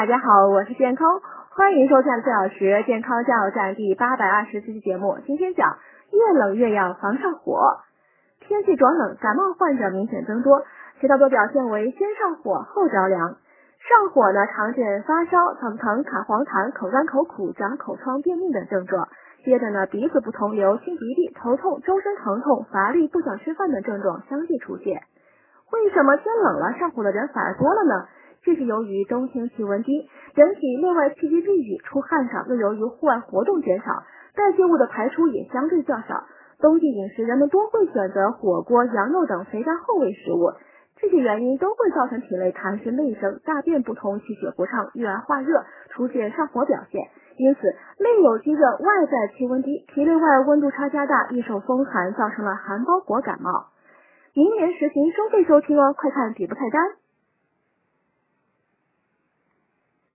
[0.00, 1.20] 大家好，我是健康，
[1.50, 5.18] 欢迎收看四小时健康加油站第八百二十四期节目。
[5.26, 5.76] 今天讲
[6.10, 7.80] 越冷越要防上火。
[8.40, 10.64] 天气转冷，感冒患者明显增多，
[11.02, 13.36] 其大多表现为先上火后着凉。
[13.76, 19.06] 上火呢，常见发烧、嗓子疼、卡黄痰、口干口苦、长口疮、便秘等症状。
[19.44, 25.02] 接着呢，鼻子不通流、清鼻涕、头痛、周身疼痛、乏力、不想吃饭等症状相继出现。
[25.70, 28.08] 为什么天冷了上火的人反而多了呢？
[28.42, 34.02] 这是由于冬天气温低，人体内外气机闭聚，出汗少；又由于户外活动减少，
[34.34, 36.24] 代谢物的排出也相对较少。
[36.58, 40.52] 冬季饮食，人们多会选择火锅、羊肉等肥甘厚味食物，
[40.96, 47.02] 这些原因都会造成体内痰湿内生，大便不通，气血不畅，遇而化热，出现上火表现。
[47.36, 47.60] 因此，
[47.98, 53.68] 内有积热，外在气温低，体内外温度差加大，易受风寒，造成了寒包裹感冒。
[54.34, 56.82] 明年实行收费收听哦，快看底部菜单。